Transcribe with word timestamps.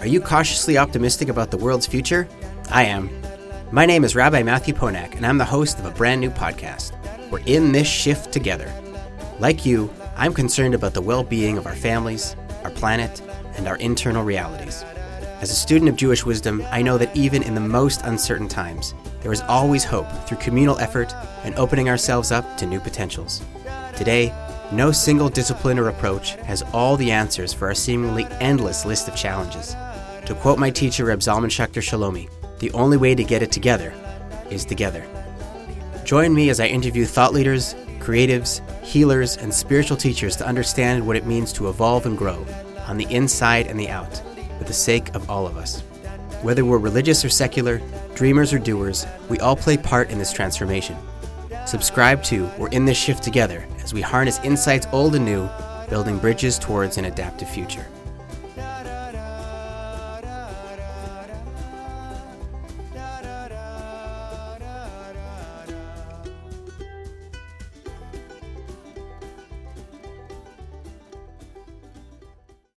Are 0.00 0.06
you 0.06 0.20
cautiously 0.20 0.76
optimistic 0.76 1.28
about 1.30 1.50
the 1.50 1.56
world's 1.56 1.86
future? 1.86 2.28
I 2.70 2.84
am. 2.84 3.10
My 3.72 3.86
name 3.86 4.04
is 4.04 4.14
Rabbi 4.14 4.42
Matthew 4.42 4.74
Ponak, 4.74 5.16
and 5.16 5.26
I'm 5.26 5.38
the 5.38 5.44
host 5.44 5.78
of 5.78 5.86
a 5.86 5.90
brand 5.90 6.20
new 6.20 6.30
podcast. 6.30 6.92
We're 7.30 7.40
in 7.46 7.72
this 7.72 7.88
shift 7.88 8.30
together. 8.30 8.70
Like 9.40 9.64
you, 9.64 9.90
I'm 10.14 10.34
concerned 10.34 10.74
about 10.74 10.92
the 10.92 11.00
well 11.00 11.24
being 11.24 11.56
of 11.56 11.66
our 11.66 11.74
families, 11.74 12.36
our 12.62 12.70
planet, 12.70 13.22
and 13.56 13.66
our 13.66 13.76
internal 13.76 14.22
realities. 14.22 14.84
As 15.40 15.50
a 15.50 15.56
student 15.56 15.88
of 15.88 15.96
Jewish 15.96 16.26
wisdom, 16.26 16.62
I 16.70 16.82
know 16.82 16.98
that 16.98 17.16
even 17.16 17.42
in 17.42 17.54
the 17.54 17.60
most 17.60 18.02
uncertain 18.04 18.48
times, 18.48 18.94
there 19.22 19.32
is 19.32 19.40
always 19.42 19.82
hope 19.82 20.10
through 20.26 20.38
communal 20.38 20.78
effort 20.78 21.14
and 21.42 21.54
opening 21.56 21.88
ourselves 21.88 22.30
up 22.30 22.58
to 22.58 22.66
new 22.66 22.80
potentials. 22.80 23.42
Today, 23.96 24.32
no 24.72 24.90
single 24.90 25.28
discipline 25.28 25.78
or 25.78 25.88
approach 25.88 26.34
has 26.36 26.62
all 26.72 26.96
the 26.96 27.10
answers 27.10 27.52
for 27.52 27.68
our 27.68 27.74
seemingly 27.74 28.26
endless 28.40 28.84
list 28.84 29.08
of 29.08 29.14
challenges. 29.14 29.76
To 30.26 30.34
quote 30.34 30.58
my 30.58 30.70
teacher, 30.70 31.04
Reb 31.04 31.20
Zalman 31.20 31.50
Schachter 31.50 31.82
Shalomi, 31.82 32.28
the 32.58 32.72
only 32.72 32.96
way 32.96 33.14
to 33.14 33.22
get 33.22 33.42
it 33.42 33.52
together 33.52 33.94
is 34.50 34.64
together. 34.64 35.06
Join 36.04 36.34
me 36.34 36.50
as 36.50 36.58
I 36.58 36.66
interview 36.66 37.04
thought 37.04 37.32
leaders, 37.32 37.74
creatives, 37.98 38.60
healers, 38.82 39.36
and 39.36 39.52
spiritual 39.52 39.96
teachers 39.96 40.36
to 40.36 40.46
understand 40.46 41.06
what 41.06 41.16
it 41.16 41.26
means 41.26 41.52
to 41.54 41.68
evolve 41.68 42.06
and 42.06 42.18
grow 42.18 42.44
on 42.86 42.96
the 42.96 43.06
inside 43.12 43.66
and 43.66 43.78
the 43.78 43.88
out 43.88 44.20
for 44.58 44.64
the 44.64 44.72
sake 44.72 45.14
of 45.14 45.28
all 45.30 45.46
of 45.46 45.56
us. 45.56 45.80
Whether 46.42 46.64
we're 46.64 46.78
religious 46.78 47.24
or 47.24 47.28
secular, 47.28 47.80
dreamers 48.14 48.52
or 48.52 48.58
doers, 48.58 49.06
we 49.28 49.38
all 49.40 49.56
play 49.56 49.76
part 49.76 50.10
in 50.10 50.18
this 50.18 50.32
transformation. 50.32 50.96
Subscribe 51.66 52.22
to 52.22 52.48
We're 52.58 52.68
in 52.68 52.84
this 52.84 52.96
shift 52.96 53.24
together 53.24 53.66
as 53.82 53.92
we 53.92 54.00
harness 54.00 54.38
insights 54.44 54.86
old 54.92 55.16
and 55.16 55.24
new, 55.24 55.50
building 55.90 56.16
bridges 56.16 56.60
towards 56.60 56.96
an 56.96 57.06
adaptive 57.06 57.50
future. 57.50 57.84